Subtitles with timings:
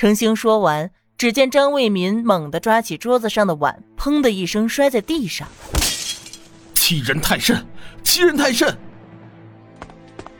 [0.00, 5.46] 程兴说完，只见张卫民猛地抓起桌子上的碗，砰的一声摔在地上。
[6.72, 7.62] 欺人太甚！
[8.02, 8.74] 欺人太甚！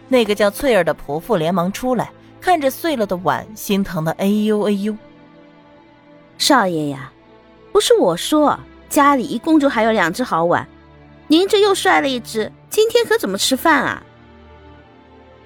[0.08, 2.10] 那个叫翠儿的仆妇连忙出来，
[2.40, 4.96] 看着碎了的碗，心疼的哎呦哎呦。
[6.38, 7.12] 少爷呀，
[7.70, 8.58] 不是我说，
[8.88, 10.66] 家里一共就还有两只好碗，
[11.26, 14.02] 您这又摔了一只，今天可怎么吃饭啊？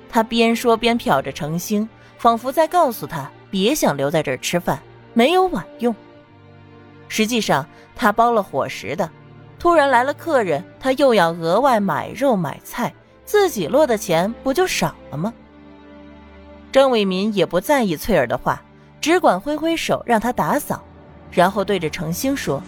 [0.08, 3.28] 他边说边瞟着程兴，仿佛在告诉他。
[3.54, 4.82] 别想留在这儿吃饭，
[5.12, 5.94] 没有碗用。
[7.06, 7.64] 实际上，
[7.94, 9.08] 他包了伙食的。
[9.60, 12.92] 突然来了客人，他又要额外买肉买菜，
[13.24, 15.32] 自己落的钱不就少了吗？
[16.72, 18.60] 郑伟民也不在意翠儿的话，
[19.00, 20.82] 只管挥挥手让他打扫，
[21.30, 22.60] 然后对着程兴说：“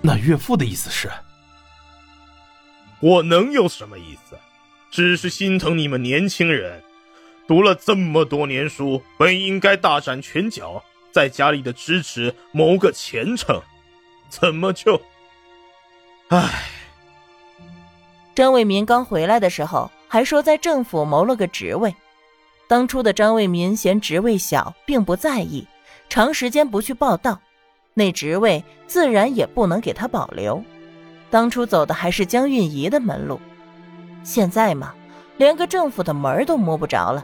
[0.00, 1.10] 那岳父的意思是，
[3.00, 4.38] 我能有什么意思？
[4.90, 6.82] 只是心疼你们年轻人。”
[7.46, 13.60] 读了这么多年书，本应该大展拳脚，在家里的支持谋个前程，
[14.28, 15.00] 怎么就……
[16.28, 16.64] 唉。
[18.34, 21.94] 张卫民刚回来的时候还说在政府谋了个职位，
[22.66, 25.66] 当初的张卫民嫌职位小，并不在意，
[26.08, 27.38] 长时间不去报道，
[27.92, 30.64] 那职位自然也不能给他保留。
[31.28, 33.38] 当初走的还是江韵仪的门路，
[34.22, 34.94] 现在嘛，
[35.36, 37.22] 连个政府的门都摸不着了。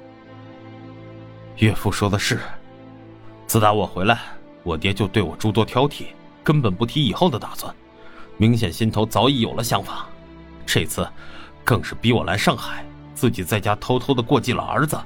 [1.58, 2.38] 岳父说的是，
[3.48, 4.20] 自打我回来，
[4.62, 6.04] 我爹就对我诸多挑剔，
[6.44, 7.74] 根本不提以后的打算，
[8.36, 10.06] 明显心头早已有了想法。
[10.64, 11.04] 这次，
[11.64, 14.96] 更是逼我来上海，自己在家偷偷的过继了儿子，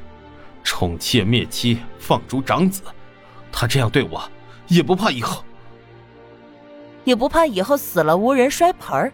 [0.63, 2.83] 宠妾灭妻，放逐长子。
[3.51, 4.23] 他这样对我，
[4.69, 5.43] 也不怕以后，
[7.05, 9.11] 也不怕以后死了无人摔盆儿。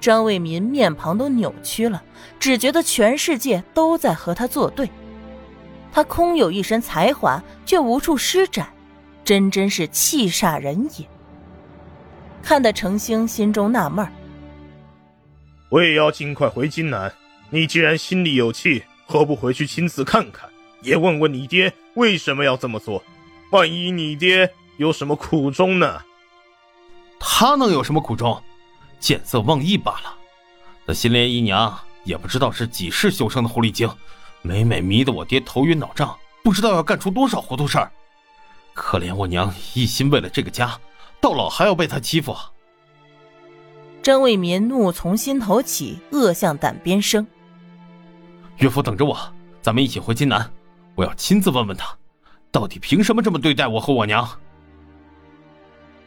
[0.00, 2.02] 张卫民面庞都扭曲了，
[2.38, 4.88] 只觉得全世界都在和他作对。
[5.92, 8.72] 他空有一身才华，却无处施展，
[9.24, 11.06] 真真是气煞人也。
[12.42, 14.06] 看得程兴心中纳闷
[15.68, 17.12] 我也要尽快回金南。
[17.50, 20.48] 你既然心里有气，何不回去亲自看看，
[20.82, 23.02] 也问问你爹为什么要这么做？
[23.50, 26.00] 万一你爹有什么苦衷呢？
[27.18, 28.42] 他能有什么苦衷？
[29.00, 30.14] 见色忘义罢了。
[30.86, 33.90] 那新莲姨娘也不知道是几世修成的狐狸精。
[34.42, 37.90] 每每迷得我爹头晕脑胀，不知道要干出多少糊涂事儿。
[38.72, 40.78] 可怜我娘一心为了这个家，
[41.20, 42.34] 到老还要被他欺负。
[44.02, 47.26] 张卫民怒从心头起，恶向胆边生。
[48.56, 49.18] 岳父等着我，
[49.60, 50.50] 咱们一起回金南，
[50.94, 51.94] 我要亲自问问他，
[52.50, 54.26] 到底凭什么这么对待我和我娘。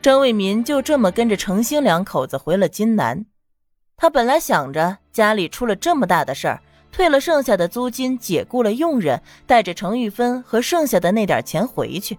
[0.01, 3.25] 张卫民就这么跟着程兴两口子回了金南。
[3.95, 6.61] 他本来想着家里出了这么大的事儿。
[6.93, 12.17] 退了剩下的租金，解雇了佣人，带着程玉芬和剩下的那点钱回去。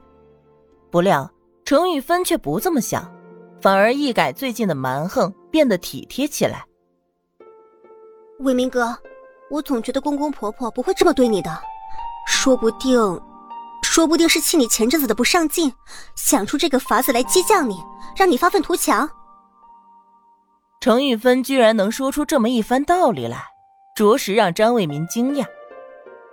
[0.90, 1.30] 不料
[1.64, 3.10] 程玉芬却不这么想，
[3.60, 6.64] 反而一改最近的蛮横，变得体贴起来。
[8.40, 8.94] 伟明哥，
[9.48, 11.56] 我总觉得公公婆婆不会这么对你的，
[12.26, 12.98] 说不定，
[13.82, 15.72] 说不定是气你前阵子的不上进，
[16.16, 17.80] 想出这个法子来激将你，
[18.16, 19.08] 让你发愤图强。
[20.80, 23.53] 程玉芬居然能说出这么一番道理来。
[23.94, 25.46] 着实让张卫民惊讶，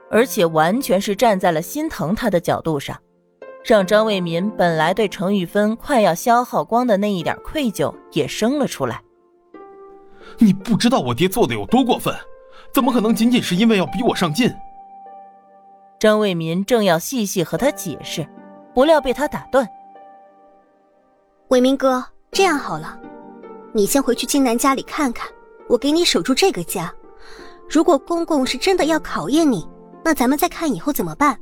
[0.09, 2.99] 而且完全是站在了心疼他的角度上，
[3.63, 8.99] 让张卫民本来对程玉芬快要消耗光的那一点愧疚也生了出来。
[10.39, 12.15] 你不知道我爹做的有多过分，
[12.73, 14.51] 怎么可能仅仅是因为要逼我上进？
[15.99, 18.27] 张卫民正要细细和他解释，
[18.73, 19.69] 不料被他打断。
[21.49, 22.99] 伟民哥，这样好了，
[23.71, 25.29] 你先回去金南家里看看，
[25.69, 26.91] 我给你守住这个家。
[27.71, 29.65] 如果公公是真的要考验你，
[30.03, 31.39] 那咱们再看以后怎么办。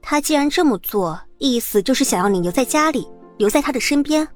[0.00, 3.04] 他既然这么做，意思就是想要你留在家里，
[3.36, 4.26] 留在他的身边。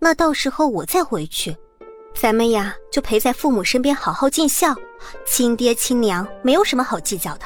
[0.00, 1.56] 那到时候我再回去，
[2.16, 4.74] 咱们呀就陪在父母身边，好好尽孝。
[5.24, 7.44] 亲爹亲娘没有什么好计较的。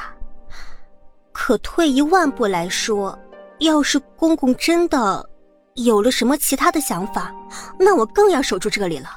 [1.31, 3.19] 可退一万步来说，
[3.59, 5.29] 要是公公真的
[5.75, 7.31] 有了什么其他的想法，
[7.79, 9.11] 那我更要守住这里了。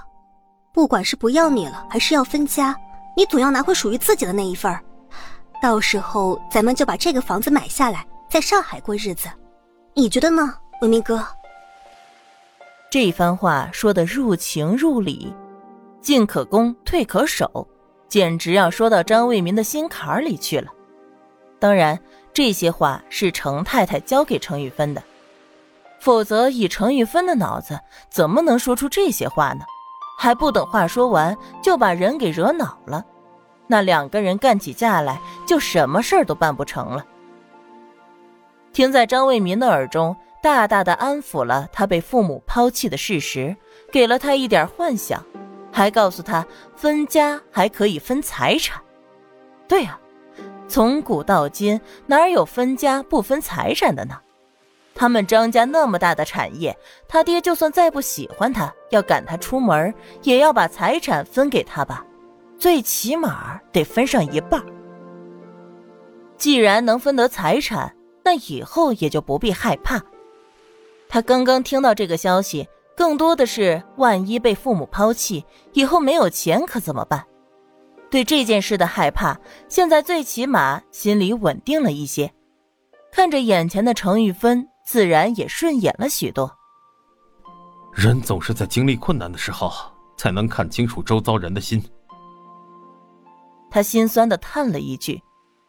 [0.74, 2.75] 不管是不要你了，还是要分家。
[3.15, 4.73] 你总要拿回属于自己的那一份，
[5.61, 9.29] 到时候咱们就把这个房子买下来，在上海过日子，
[9.93, 11.25] 你觉得呢，文明哥？
[12.89, 15.33] 这番话说的入情入理，
[16.01, 17.67] 进可攻，退可守，
[18.09, 20.71] 简直要说到张卫民的心坎里去了。
[21.59, 21.99] 当然，
[22.33, 25.03] 这些话是程太太教给程玉芬的，
[25.99, 27.79] 否则以程玉芬的脑子，
[28.09, 29.63] 怎么能说出这些话呢？
[30.21, 33.03] 还不等话说完，就把人给惹恼了。
[33.65, 37.03] 那两个人干起架来，就什么事儿都办不成了。
[38.71, 43.57] 听在张卫民的耳中，大大的安抚了他被父母抛弃的事实，
[43.91, 45.25] 给了他一点幻想，
[45.71, 46.45] 还告诉他
[46.75, 48.79] 分家还可以分财产。
[49.68, 50.00] 对呀，
[50.68, 54.19] 从古到今哪有分家不分财产的呢？
[55.01, 56.77] 他们张家那么大的产业，
[57.07, 62.06] 他爹就算再不喜欢他，要赶他出门，也要把财产分给他吧，
[62.56, 64.63] 最起码得分上一半。
[66.38, 67.92] 既然能分得财产，
[68.24, 70.00] 那以后也就不必害怕。
[71.09, 75.44] 他刚刚听到这个消息，更多的是万一被父母抛弃，
[75.74, 77.25] 以后没有钱可怎么办？
[78.12, 79.36] 对这件事的害怕，
[79.68, 82.31] 现在最起码心里稳定了一些。
[83.12, 84.68] 看着眼前的程玉芬。
[84.83, 86.51] 自然也顺眼了许多。
[87.94, 89.72] 人总是在经历困难的时候，
[90.18, 91.83] 才能看清楚周遭人的心。
[93.69, 95.22] 他心酸的叹了一句，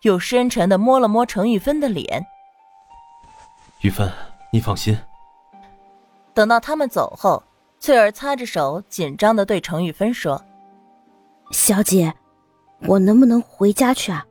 [0.02, 2.24] 又深沉的摸了摸程玉芬的脸。
[3.80, 4.10] 玉芬，
[4.52, 4.96] 你放心。
[6.34, 7.42] 等到他们走后，
[7.78, 10.42] 翠儿擦着手，紧张的对程玉芬说
[11.52, 12.14] ：“小姐，
[12.86, 14.24] 我能不能回家去啊？”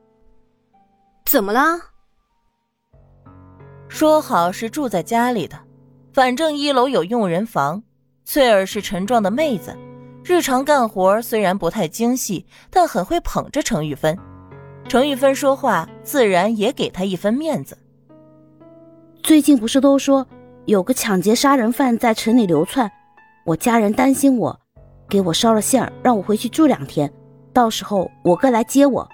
[1.25, 1.90] 怎么了？
[3.91, 5.59] 说好是住在家里的，
[6.13, 7.83] 反正一楼有佣人房。
[8.23, 9.77] 翠儿是陈壮的妹子，
[10.23, 14.17] 日常干活虽然不太精细，但很会捧着程玉芬。
[14.87, 17.77] 程玉芬说话自然也给她一分面子。
[19.21, 20.25] 最近不是都说
[20.65, 22.89] 有个抢劫杀人犯在城里流窜，
[23.45, 24.57] 我家人担心我，
[25.09, 27.11] 给我捎了信儿，让我回去住两天，
[27.51, 29.07] 到时候我哥来接我。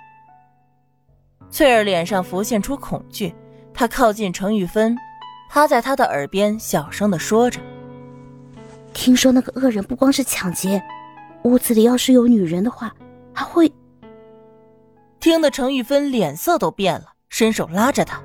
[1.50, 3.34] 翠儿脸上浮现出恐惧。
[3.80, 4.98] 他靠近程玉芬，
[5.52, 7.60] 趴在她的耳边小声的说着
[8.92, 10.82] ：“听说那个恶人不光是抢劫，
[11.44, 12.92] 屋子里要是有女人的话，
[13.32, 13.72] 还会……”
[15.22, 18.20] 听得程玉芬脸色都变了，伸手拉着他：“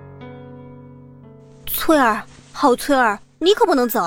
[1.69, 4.01] 翠儿，好翠儿，你可不能走，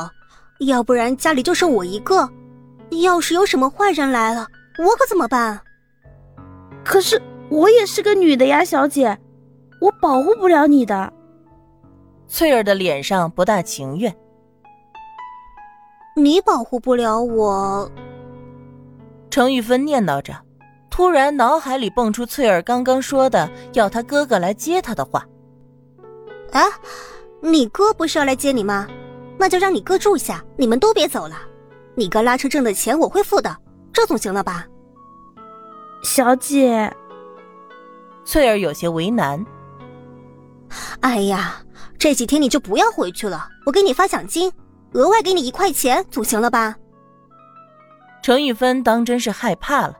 [0.62, 2.27] 要不然家里就剩我一个，
[3.03, 4.48] 要是有什么坏人来了，
[4.80, 5.62] 我可怎么办？”
[6.83, 9.15] 可是我也是个女的呀，小姐，
[9.80, 11.13] 我保护不了你的。
[12.27, 14.16] 翠儿的脸上不大情愿。
[16.16, 17.92] 你保护不了我。
[19.30, 20.33] 程玉芬念叨着，
[20.89, 25.25] 突然脑海里蹦出翠儿刚刚说的要她哥哥来接她的话。
[26.51, 26.63] 啊，
[27.42, 28.88] 你哥不是要来接你吗？
[29.38, 31.36] 那就让你哥住下，你们都别走了。
[31.95, 33.54] 你哥拉车挣的钱我会付的，
[33.92, 34.66] 这总行了吧？
[36.01, 36.89] 小姐，
[38.24, 39.45] 翠儿有些为难。
[41.01, 41.62] 哎呀。
[42.06, 44.54] 这几天你就不要回去了，我给你发奖金，
[44.92, 46.75] 额外给你一块钱，总行了吧？
[48.22, 49.98] 程玉芬当真是害怕了，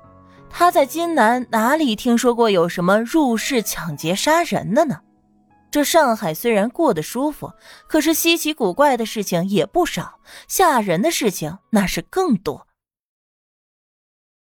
[0.48, 5.00] 她在金南哪里听说过有什么入室抢劫杀人的呢？
[5.72, 7.52] 这上海虽然过得舒服，
[7.88, 12.68] 可是稀奇古怪的事情也不少，吓人的事情那是更多。